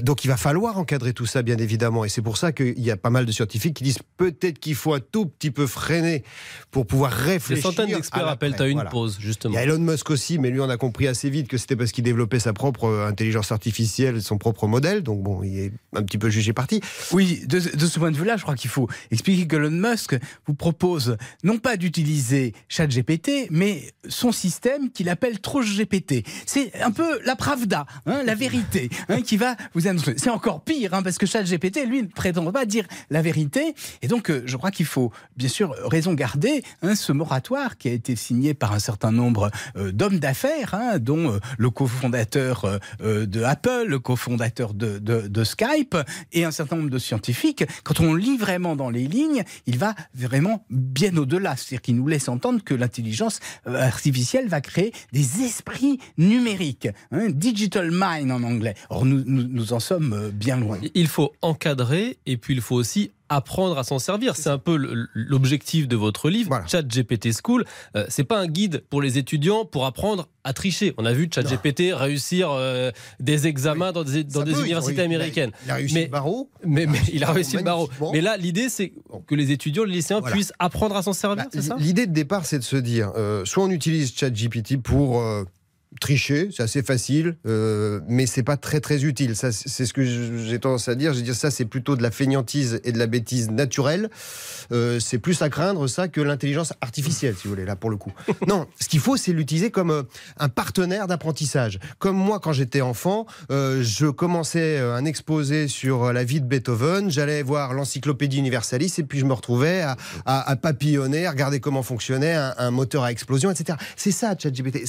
Donc 0.04 0.24
il 0.24 0.28
va 0.30 0.38
falloir 0.38 0.78
encadrer 0.78 1.14
tout 1.14 1.26
ça, 1.26 1.42
bien 1.42 1.58
évidemment, 1.58 2.06
et 2.06 2.10
c'est 2.10 2.22
pour 2.22 2.38
ça 2.38 2.52
qu'il 2.52 2.80
y 2.80 2.92
a 2.92 2.98
pas 2.98 3.10
mal 3.10 3.26
de 3.26 3.32
scientifiques 3.32 3.76
qui 3.76 3.84
disent 3.84 4.00
peut-être 4.18 4.60
qu'il 4.60 4.76
faut 4.76 4.94
un 4.94 5.00
tout 5.00 5.26
petit 5.26 5.52
peu 5.52 5.68
freiner 5.68 6.24
pour 6.72 6.86
pouvoir 6.88 7.12
Des 7.16 7.24
réfléchir. 7.34 7.64
centaines 7.64 7.92
à 7.92 7.96
d'experts 7.96 8.28
appellent 8.28 8.56
à 8.60 8.68
une 8.68 8.77
Voilà. 8.78 8.90
pause, 8.90 9.18
Il 9.22 9.52
y 9.52 9.58
a 9.58 9.64
Elon 9.64 9.80
Musk 9.80 10.10
aussi, 10.10 10.40
mais 10.40 10.50
lui, 10.50 10.62
on 10.62 10.70
a 10.70 10.78
compris 10.78 11.08
assez 11.08 11.30
vite 11.30 11.48
que 11.48 11.58
c'était 11.58 11.76
parce 11.76 11.92
qu'il 11.92 12.04
développait 12.04 12.40
sa 12.40 12.54
propre 12.54 12.86
euh, 12.86 13.08
intelligence 13.08 13.52
artificielle, 13.52 14.22
son 14.22 14.38
propre 14.38 14.68
modèle. 14.68 15.04
Donc 15.04 15.22
bon, 15.22 15.44
il 15.44 15.60
est 15.60 15.72
un 15.96 16.04
petit 16.04 16.18
peu 16.18 16.30
jugé 16.30 16.54
parti. 16.54 16.82
Oui, 17.12 17.44
de, 17.48 17.60
de 17.60 17.86
ce 17.86 18.00
point 18.00 18.12
de 18.12 18.18
vue-là, 18.18 18.38
je 18.38 18.44
crois 18.44 18.56
qu'il 18.56 18.70
faut 18.70 18.88
expliquer 19.12 19.48
que 19.48 19.56
Elon 19.56 19.72
Musk 19.72 20.18
vous 20.46 20.54
propose 20.54 21.18
non 21.44 21.58
pas 21.58 21.78
d'utiliser 21.78 22.54
ChatGPT, 22.70 23.48
mais 23.52 23.92
son 24.08 24.32
système 24.32 24.92
qu'il 24.92 25.10
appelle 25.10 25.40
TroGPT. 25.40 26.26
C'est 26.46 26.74
un 26.82 26.92
peu 26.92 27.20
la 27.26 27.36
pravda, 27.36 27.86
hein, 28.06 28.24
la 28.26 28.36
vérité, 28.36 28.90
hein, 29.10 29.22
qui 29.22 29.38
va 29.38 29.56
vous 29.74 29.88
annoncer. 29.88 30.16
C'est 30.18 30.30
encore 30.30 30.62
pire, 30.62 30.94
hein, 30.94 31.04
parce 31.04 31.18
que 31.18 31.26
ChatGPT, 31.26 31.86
lui, 31.86 32.04
ne 32.04 32.08
prétend 32.08 32.50
pas 32.52 32.66
dire 32.66 32.86
la 33.10 33.22
vérité. 33.22 33.76
Et 34.02 34.08
donc, 34.08 34.30
euh, 34.30 34.44
je 34.46 34.58
crois 34.58 34.72
qu'il 34.72 34.86
faut, 34.86 35.12
bien 35.36 35.50
sûr, 35.50 35.74
raison 35.86 36.14
garder 36.14 36.64
hein, 36.82 36.96
ce 36.96 37.12
moratoire 37.12 37.78
qui 37.78 37.90
a 37.90 37.92
été 37.92 38.16
signé 38.16 38.54
par 38.54 38.67
un 38.74 38.80
certain 38.80 39.12
nombre 39.12 39.52
euh, 39.76 39.92
d'hommes 39.92 40.20
d'affaires, 40.20 40.74
hein, 40.74 41.00
dont 41.00 41.34
euh, 41.34 41.40
le 41.58 41.70
cofondateur 41.70 42.80
euh, 43.02 43.26
de 43.26 43.44
Apple, 43.44 43.86
le 43.88 44.00
cofondateur 44.00 44.74
de, 44.74 45.44
Skype 45.44 45.96
et 46.34 46.46
un 46.46 46.52
certain 46.52 46.78
nombre 46.78 46.90
de 46.90 46.98
scientifiques. 47.00 47.64
Quand 47.84 48.00
on 48.00 48.14
lit 48.14 48.38
vraiment 48.38 48.76
dans 48.76 48.90
les 48.90 49.08
lignes, 49.08 49.44
il 49.66 49.78
va 49.78 49.96
vraiment 50.14 50.66
bien 50.70 51.16
au-delà. 51.16 51.56
C'est-à-dire 51.56 51.82
qu'il 51.82 51.96
nous 51.96 52.08
laisse 52.08 52.28
entendre 52.28 52.64
que 52.64 52.74
l'intelligence 52.74 53.40
artificielle 53.66 54.48
va 54.48 54.62
créer 54.62 54.94
des 55.14 55.44
esprits 55.44 56.00
numériques, 56.18 56.90
hein, 57.12 57.28
digital 57.30 57.92
mind 57.92 58.32
en 58.32 58.44
anglais. 58.44 58.76
Or, 58.90 59.06
nous, 59.06 59.24
nous, 59.26 59.44
nous 59.44 59.74
en 59.74 59.80
sommes 59.80 60.32
bien 60.34 60.58
loin. 60.58 60.80
Il 60.96 61.08
faut 61.08 61.34
encadrer 61.42 62.18
et 62.26 62.38
puis 62.38 62.56
il 62.56 62.62
faut 62.62 62.76
aussi 62.76 63.12
apprendre 63.30 63.78
à 63.78 63.84
s'en 63.84 64.00
servir. 64.00 64.36
C'est 64.36 64.50
un 64.50 64.58
peu 64.58 64.76
l'objectif 65.14 65.88
de 65.88 65.96
votre 65.96 66.30
livre, 66.30 66.50
Voilà. 66.50 66.68
ChatGPT 66.68 67.30
School. 67.34 67.66
Euh, 67.96 68.06
c'est 68.10 68.24
pas 68.24 68.40
un 68.40 68.48
guide 68.48 68.84
pour 68.90 69.02
les 69.02 69.18
étudiants 69.18 69.66
pour 69.66 69.86
apprendre 69.86 70.28
à 70.44 70.54
tricher. 70.54 70.94
On 70.98 71.06
a 71.06 71.14
vu 71.14 71.30
ChatGPT 71.34 71.94
réussir 71.94 72.50
euh, 72.52 72.92
des 73.20 73.48
examens 73.48 73.92
dans 73.92 74.04
des, 74.04 74.24
dans 74.24 74.40
Ça 74.40 74.46
des 74.46 74.52
peut, 74.54 74.58
il- 74.60 74.66
universités 74.66 74.96
il 74.96 75.02
a- 75.02 75.06
américaines. 75.06 75.52
Il 75.66 75.72
a 75.72 75.76
réussi 75.76 75.94
Mais- 75.96 76.04
le 76.06 76.10
barreau. 76.12 76.50
Mais, 76.66 76.86
mais 76.86 77.00
il 77.12 77.24
a 77.24 77.32
réussi 77.32 77.58
le 77.58 77.64
barreau. 77.64 77.90
Mais 78.14 78.22
là, 78.22 78.38
l'idée, 78.38 78.70
c'est 78.70 78.94
que 79.28 79.36
les 79.36 79.52
étudiants, 79.52 79.84
les 79.84 79.94
lycéens 79.96 80.20
Voilà. 80.20 80.34
puissent 80.36 80.54
apprendre 80.60 80.96
à 80.96 81.02
s'en 81.04 81.14
servir, 81.14 81.46
Bah, 81.54 81.76
L'idée 81.80 82.08
de 82.08 82.14
départ, 82.14 82.46
c'est 82.46 82.60
de 82.60 82.64
se 82.64 82.78
dire, 82.78 83.12
euh, 83.18 83.44
soit 83.46 83.64
on 83.64 83.70
utilise 83.70 84.14
ChatGPT 84.16 84.78
pour 84.78 85.20
euh, 85.22 85.44
tricher, 86.00 86.50
c'est 86.56 86.64
assez 86.64 86.84
facile, 86.84 87.38
euh, 87.46 88.00
mais 88.08 88.26
c'est 88.26 88.44
pas 88.44 88.58
très 88.58 88.80
très 88.80 89.04
utile. 89.04 89.36
Ça, 89.36 89.52
c'est 89.52 89.86
ce 89.86 89.94
que 89.94 90.04
j'ai 90.04 90.60
tendance 90.60 90.88
à 90.88 90.96
dire. 90.96 91.14
Je 91.14 91.20
veux 91.20 91.24
dire 91.24 91.36
ça, 91.36 91.52
c'est 91.52 91.66
plutôt 91.66 91.96
de 91.96 92.04
la 92.04 92.12
feignantise 92.12 92.80
et 92.84 92.92
de 92.92 93.00
la 93.00 93.08
bêtise 93.08 93.50
naturelle. 93.50 94.10
Euh, 94.72 95.00
c'est 95.00 95.18
plus 95.18 95.42
à 95.42 95.50
craindre 95.50 95.88
ça 95.88 96.08
que 96.08 96.22
l'intelligence 96.22 96.74
artificielle, 96.82 97.36
si 97.36 97.44
vous 97.46 97.52
voulez, 97.52 97.66
là 97.66 97.76
pour 97.76 97.90
le 97.90 97.98
coup. 97.98 98.12
Non, 98.48 98.68
ce 98.80 98.88
qu'il 98.88 99.00
faut, 99.00 99.18
c'est 99.18 99.34
l'utiliser 99.34 99.72
comme 99.72 99.92
euh, 99.92 100.04
un 100.38 100.48
partenaire 100.50 101.08
d'apprentissage. 101.08 101.80
Comme 102.00 102.16
moi, 102.16 102.40
quand 102.40 102.54
j'étais 102.54 102.82
enfant, 102.82 103.26
je 103.50 104.10
commençais 104.10 104.80
un 104.80 105.04
exposé 105.06 105.68
sur 105.68 106.14
la 106.14 106.24
vie 106.24 106.40
de 106.40 106.46
Beethoven, 106.46 107.10
j'allais 107.10 107.44
voir 107.44 107.74
l'encyclopédie 107.74 108.38
universalis 108.38 108.94
et 109.00 109.04
puis 109.04 109.20
je 109.20 109.26
me 109.26 109.34
retrouvais 109.34 109.82
à, 109.82 109.98
à, 110.26 110.50
à 110.50 110.56
papillonner, 110.56 111.26
à 111.26 111.32
regarder 111.32 111.60
comment 111.60 111.84
fonctionnait 111.84 112.34
un, 112.34 112.54
un 112.58 112.72
moteur 112.72 113.04
à 113.04 113.12
explosion, 113.12 113.52
etc. 113.52 113.78
C'est 113.96 114.12
ça, 114.12 114.36
ChatGPT. 114.38 114.84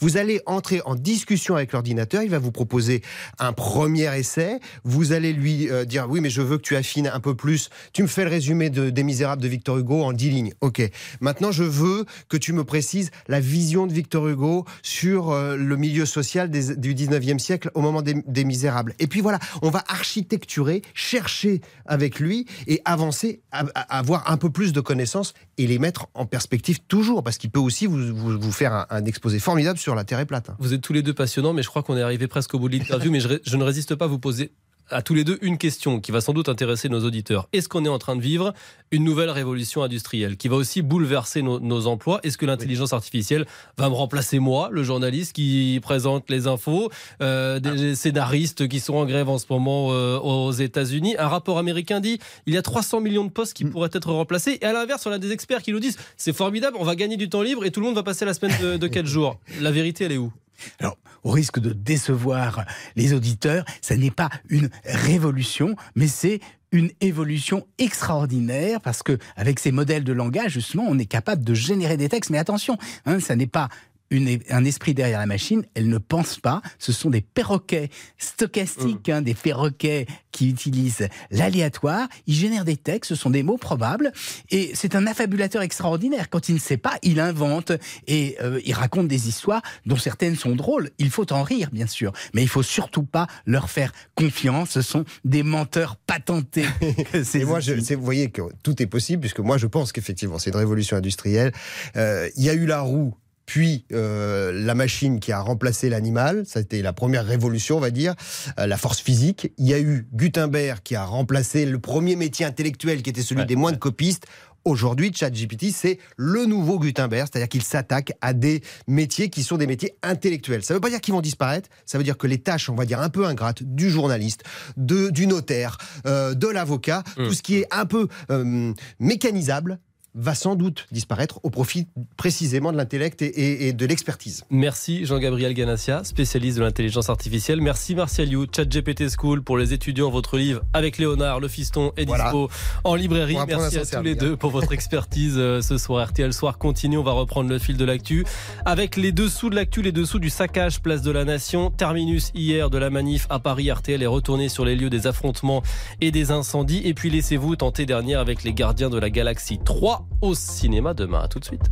Vous 0.00 0.16
allez 0.16 0.40
entrer 0.46 0.80
en 0.84 0.94
discussion 0.94 1.56
avec 1.56 1.72
l'ordinateur, 1.72 2.22
il 2.22 2.30
va 2.30 2.38
vous 2.38 2.52
proposer 2.52 3.02
un 3.38 3.52
premier 3.52 4.16
essai, 4.16 4.60
vous 4.84 5.12
allez 5.12 5.32
lui 5.32 5.70
euh, 5.70 5.84
dire 5.84 6.06
oui 6.08 6.20
mais 6.20 6.30
je 6.30 6.42
veux 6.42 6.58
que 6.58 6.62
tu 6.62 6.76
affines 6.76 7.08
un 7.08 7.20
peu 7.20 7.34
plus, 7.34 7.70
tu 7.92 8.02
me 8.02 8.08
fais 8.08 8.24
le 8.24 8.30
résumé 8.30 8.70
de, 8.70 8.90
des 8.90 9.02
Misérables 9.02 9.42
de 9.42 9.48
Victor 9.48 9.78
Hugo 9.78 10.02
en 10.02 10.12
10 10.12 10.30
lignes, 10.30 10.54
ok. 10.60 10.82
Maintenant 11.20 11.52
je 11.52 11.64
veux 11.64 12.04
que 12.28 12.36
tu 12.36 12.52
me 12.52 12.64
précises 12.64 13.10
la 13.28 13.40
vision 13.40 13.86
de 13.86 13.92
Victor 13.92 14.28
Hugo 14.28 14.64
sur 14.82 15.30
euh, 15.30 15.56
le 15.56 15.76
milieu 15.76 16.06
social 16.06 16.50
du 16.50 16.94
19e 16.94 17.38
siècle 17.38 17.70
au 17.74 17.80
moment 17.80 18.02
des, 18.02 18.14
des 18.26 18.44
Misérables. 18.44 18.94
Et 18.98 19.06
puis 19.06 19.20
voilà, 19.20 19.38
on 19.62 19.70
va 19.70 19.84
architecturer, 19.88 20.82
chercher 20.94 21.60
avec 21.86 22.20
lui 22.20 22.46
et 22.66 22.80
avancer, 22.84 23.42
avoir 23.50 24.30
un 24.30 24.36
peu 24.36 24.50
plus 24.50 24.72
de 24.72 24.80
connaissances 24.80 25.34
et 25.58 25.66
les 25.66 25.78
mettre 25.78 26.08
en 26.14 26.26
perspective 26.26 26.80
toujours, 26.88 27.22
parce 27.22 27.38
qu'il 27.38 27.50
peut 27.50 27.60
aussi 27.60 27.86
vous, 27.86 28.14
vous, 28.14 28.52
faire 28.52 28.86
un, 28.90 29.04
exposé 29.04 29.38
formidable 29.38 29.78
sur 29.78 29.94
la 29.94 30.04
Terre 30.04 30.20
est 30.20 30.26
Vous 30.58 30.74
êtes 30.74 30.80
tous 30.80 30.92
les 30.92 31.02
deux 31.02 31.14
passionnants, 31.14 31.52
mais 31.52 31.62
je 31.62 31.68
crois 31.68 31.82
qu'on 31.82 31.96
est 31.96 32.02
arrivé 32.02 32.26
presque 32.26 32.54
au 32.54 32.58
bout 32.58 32.68
de 32.68 32.76
l'interview. 32.76 33.10
mais 33.10 33.20
je 33.20 33.56
ne 33.56 33.64
résiste 33.64 33.94
pas 33.94 34.06
à 34.06 34.08
vous 34.08 34.18
poser 34.18 34.52
à 34.90 35.02
tous 35.02 35.14
les 35.14 35.24
deux 35.24 35.38
une 35.42 35.58
question 35.58 36.00
qui 36.00 36.12
va 36.12 36.20
sans 36.20 36.32
doute 36.32 36.48
intéresser 36.48 36.88
nos 36.88 37.04
auditeurs. 37.04 37.48
Est-ce 37.52 37.68
qu'on 37.68 37.84
est 37.84 37.88
en 37.88 37.98
train 37.98 38.16
de 38.16 38.20
vivre 38.20 38.52
une 38.90 39.04
nouvelle 39.04 39.30
révolution 39.30 39.82
industrielle 39.82 40.36
qui 40.36 40.48
va 40.48 40.56
aussi 40.56 40.82
bouleverser 40.82 41.42
nos, 41.42 41.60
nos 41.60 41.86
emplois? 41.86 42.20
Est-ce 42.22 42.38
que 42.38 42.46
l'intelligence 42.46 42.92
artificielle 42.92 43.46
va 43.76 43.88
me 43.88 43.94
remplacer 43.94 44.38
moi, 44.38 44.68
le 44.70 44.82
journaliste 44.82 45.34
qui 45.34 45.78
présente 45.82 46.30
les 46.30 46.46
infos, 46.46 46.90
euh, 47.22 47.58
des 47.60 47.94
scénaristes 47.94 48.68
qui 48.68 48.80
sont 48.80 48.94
en 48.94 49.06
grève 49.06 49.28
en 49.28 49.38
ce 49.38 49.46
moment 49.50 49.88
euh, 49.92 50.18
aux 50.18 50.52
États-Unis? 50.52 51.16
Un 51.18 51.28
rapport 51.28 51.58
américain 51.58 52.00
dit 52.00 52.18
il 52.46 52.54
y 52.54 52.56
a 52.56 52.62
300 52.62 53.00
millions 53.00 53.24
de 53.24 53.30
postes 53.30 53.54
qui 53.54 53.64
pourraient 53.64 53.90
être 53.92 54.12
remplacés. 54.12 54.58
Et 54.60 54.64
à 54.64 54.72
l'inverse, 54.72 55.06
on 55.06 55.12
a 55.12 55.18
des 55.18 55.32
experts 55.32 55.62
qui 55.62 55.72
nous 55.72 55.80
disent 55.80 55.96
c'est 56.16 56.34
formidable, 56.34 56.76
on 56.78 56.84
va 56.84 56.94
gagner 56.94 57.16
du 57.16 57.28
temps 57.28 57.42
libre 57.42 57.64
et 57.64 57.70
tout 57.70 57.80
le 57.80 57.86
monde 57.86 57.96
va 57.96 58.02
passer 58.02 58.24
la 58.24 58.34
semaine 58.34 58.54
de, 58.60 58.76
de 58.76 58.86
4 58.86 59.06
jours. 59.14 59.38
La 59.60 59.70
vérité, 59.70 60.04
elle 60.04 60.12
est 60.12 60.18
où? 60.18 60.32
Alors, 60.78 60.96
au 61.22 61.30
risque 61.30 61.58
de 61.58 61.72
décevoir 61.72 62.64
les 62.96 63.12
auditeurs, 63.12 63.64
ça 63.80 63.96
n'est 63.96 64.10
pas 64.10 64.30
une 64.48 64.70
révolution, 64.84 65.74
mais 65.94 66.06
c'est 66.06 66.40
une 66.72 66.90
évolution 67.00 67.66
extraordinaire 67.78 68.80
parce 68.80 69.02
que 69.02 69.18
avec 69.36 69.60
ces 69.60 69.72
modèles 69.72 70.04
de 70.04 70.12
langage, 70.12 70.52
justement, 70.52 70.84
on 70.88 70.98
est 70.98 71.06
capable 71.06 71.44
de 71.44 71.54
générer 71.54 71.96
des 71.96 72.08
textes. 72.08 72.30
Mais 72.30 72.38
attention, 72.38 72.76
hein, 73.06 73.20
ça 73.20 73.36
n'est 73.36 73.46
pas 73.46 73.68
une- 74.16 74.38
un 74.50 74.64
esprit 74.64 74.94
derrière 74.94 75.18
la 75.18 75.26
machine, 75.26 75.64
elle 75.74 75.88
ne 75.88 75.98
pense 75.98 76.38
pas. 76.38 76.62
Ce 76.78 76.92
sont 76.92 77.10
des 77.10 77.20
perroquets 77.20 77.90
stochastiques, 78.18 79.08
hein, 79.08 79.22
des 79.22 79.34
perroquets 79.34 80.06
qui 80.32 80.50
utilisent 80.50 81.08
l'aléatoire. 81.30 82.08
Ils 82.26 82.34
génèrent 82.34 82.64
des 82.64 82.76
textes, 82.76 83.10
ce 83.10 83.14
sont 83.14 83.30
des 83.30 83.42
mots 83.42 83.58
probables. 83.58 84.12
Et 84.50 84.72
c'est 84.74 84.94
un 84.96 85.06
affabulateur 85.06 85.62
extraordinaire. 85.62 86.28
Quand 86.30 86.48
il 86.48 86.54
ne 86.56 86.60
sait 86.60 86.76
pas, 86.76 86.98
il 87.02 87.20
invente 87.20 87.72
et 88.06 88.36
euh, 88.42 88.60
il 88.64 88.72
raconte 88.74 89.08
des 89.08 89.28
histoires 89.28 89.62
dont 89.86 89.96
certaines 89.96 90.36
sont 90.36 90.56
drôles. 90.56 90.90
Il 90.98 91.10
faut 91.10 91.32
en 91.32 91.42
rire, 91.42 91.68
bien 91.72 91.86
sûr. 91.86 92.12
Mais 92.34 92.42
il 92.42 92.48
faut 92.48 92.62
surtout 92.62 93.04
pas 93.04 93.26
leur 93.46 93.70
faire 93.70 93.92
confiance. 94.14 94.70
Ce 94.70 94.82
sont 94.82 95.04
des 95.24 95.42
menteurs 95.42 95.96
patentés. 95.96 96.66
Et 97.34 97.44
moi, 97.44 97.60
je, 97.60 97.74
vous 97.94 98.04
voyez 98.04 98.30
que 98.30 98.42
tout 98.62 98.82
est 98.82 98.86
possible, 98.86 99.20
puisque 99.20 99.40
moi, 99.40 99.58
je 99.58 99.66
pense 99.66 99.92
qu'effectivement, 99.92 100.38
c'est 100.38 100.50
une 100.50 100.56
révolution 100.56 100.96
industrielle. 100.96 101.52
Euh, 101.96 102.28
Il 102.36 102.42
y 102.44 102.48
a 102.50 102.54
eu 102.54 102.66
la 102.66 102.80
roue, 102.80 103.14
puis 103.46 103.84
euh, 103.92 104.52
la 104.52 104.74
machine 104.74 105.20
qui 105.20 105.32
a 105.32 105.40
remplacé 105.40 105.88
l'animal. 105.88 106.44
Ça 106.46 106.58
a 106.58 106.62
été 106.62 106.82
la 106.82 106.92
première 106.92 107.24
révolution, 107.26 107.76
on 107.76 107.80
va 107.80 107.90
dire, 107.90 108.14
euh, 108.58 108.66
la 108.66 108.76
force 108.76 109.00
physique. 109.00 109.52
Il 109.58 109.66
y 109.66 109.74
a 109.74 109.80
eu 109.80 110.06
Gutenberg 110.12 110.80
qui 110.82 110.94
a 110.96 111.04
remplacé 111.04 111.66
le 111.66 111.78
premier 111.78 112.16
métier 112.16 112.46
intellectuel, 112.46 113.02
qui 113.02 113.10
était 113.10 113.22
celui 113.22 113.42
Ouais, 113.42 113.46
des 113.46 113.56
moines 113.56 113.78
copistes. 113.78 114.26
Aujourd'hui, 114.66 115.12
ChatGPT, 115.14 115.72
c'est 115.74 115.98
le 116.16 116.46
nouveau 116.46 116.78
Gutenberg, 116.78 117.28
c'est-à-dire 117.30 117.50
qu'il 117.50 117.62
s'attaque 117.62 118.12
à 118.22 118.32
des 118.32 118.62
métiers 118.88 119.28
qui 119.28 119.42
sont 119.42 119.58
des 119.58 119.66
métiers 119.66 119.94
intellectuels. 120.02 120.64
Ça 120.64 120.72
ne 120.72 120.78
veut 120.78 120.80
pas 120.80 120.88
dire 120.88 121.02
qu'ils 121.02 121.12
vont 121.12 121.20
disparaître, 121.20 121.68
ça 121.84 121.98
veut 121.98 122.04
dire 122.04 122.16
que 122.16 122.26
les 122.26 122.38
tâches, 122.38 122.70
on 122.70 122.74
va 122.74 122.86
dire, 122.86 122.98
un 123.00 123.10
peu 123.10 123.26
ingrates 123.26 123.62
du 123.62 123.90
journaliste, 123.90 124.42
de, 124.78 125.10
du 125.10 125.26
notaire, 125.26 125.76
euh, 126.06 126.32
de 126.32 126.46
l'avocat, 126.46 127.02
Mmh. 127.18 127.26
tout 127.26 127.34
ce 127.34 127.42
qui 127.42 127.56
est 127.56 127.66
un 127.70 127.84
peu 127.84 128.08
euh, 128.30 128.72
mécanisable, 128.98 129.78
va 130.14 130.34
sans 130.34 130.54
doute 130.54 130.86
disparaître 130.92 131.40
au 131.42 131.50
profit 131.50 131.86
précisément 132.16 132.70
de 132.72 132.76
l'intellect 132.76 133.20
et, 133.22 133.26
et- 133.26 133.68
et 133.68 133.72
de 133.72 133.86
l'expertise. 133.86 134.44
Merci 134.50 135.04
Jean-Gabriel 135.06 135.54
Ganassia, 135.54 136.04
spécialiste 136.04 136.58
de 136.58 136.62
l'intelligence 136.62 137.10
artificielle. 137.10 137.60
Merci 137.60 137.94
Martial 137.94 138.28
You, 138.28 138.46
ChatGPT 138.54 139.08
School 139.08 139.42
pour 139.42 139.58
les 139.58 139.72
étudiants. 139.72 140.10
Votre 140.10 140.36
livre 140.38 140.62
avec 140.72 140.98
Léonard, 140.98 141.40
le 141.40 141.48
fiston 141.48 141.92
est 141.96 142.04
Voilà. 142.06 142.24
dispo 142.24 142.48
en 142.84 142.94
librairie. 142.94 143.36
Merci 143.46 143.78
à 143.78 143.84
tous 143.86 144.02
les 144.02 144.14
deux 144.14 144.36
pour 144.36 144.50
votre 144.50 144.72
expertise 144.72 145.34
euh, 145.36 145.60
ce 145.60 145.78
soir. 145.78 146.08
RTL 146.08 146.32
Soir 146.32 146.58
continue. 146.58 146.96
On 146.98 147.02
va 147.02 147.12
reprendre 147.12 147.50
le 147.50 147.58
fil 147.58 147.76
de 147.76 147.84
l'actu 147.84 148.24
avec 148.64 148.96
les 148.96 149.10
dessous 149.12 149.50
de 149.50 149.56
l'actu, 149.56 149.82
les 149.82 149.92
dessous 149.92 150.18
du 150.18 150.30
saccage 150.30 150.80
place 150.80 151.02
de 151.02 151.10
la 151.10 151.24
Nation. 151.24 151.70
Terminus 151.70 152.30
hier 152.34 152.70
de 152.70 152.78
la 152.78 152.90
manif 152.90 153.26
à 153.30 153.38
Paris. 153.40 153.70
RTL 153.70 154.02
est 154.02 154.06
retourné 154.06 154.48
sur 154.48 154.64
les 154.64 154.76
lieux 154.76 154.90
des 154.90 155.06
affrontements 155.06 155.62
et 156.00 156.10
des 156.10 156.30
incendies. 156.30 156.82
Et 156.84 156.94
puis 156.94 157.10
laissez-vous 157.10 157.56
tenter 157.56 157.84
dernière 157.86 158.20
avec 158.20 158.44
les 158.44 158.52
Gardiens 158.54 158.90
de 158.90 158.98
la 158.98 159.10
Galaxie 159.10 159.58
3 159.64 160.03
au 160.20 160.34
cinéma 160.34 160.94
demain. 160.94 161.20
À 161.20 161.28
tout 161.28 161.38
de 161.38 161.44
suite. 161.44 161.70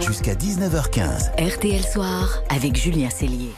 Jusqu'à 0.00 0.34
19h15. 0.34 1.32
RTL 1.56 1.82
Soir 1.82 2.42
avec 2.48 2.76
Julien 2.76 3.10
Cellier. 3.10 3.50